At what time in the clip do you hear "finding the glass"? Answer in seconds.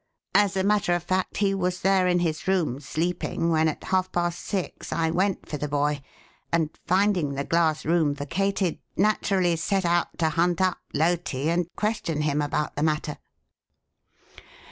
6.87-7.85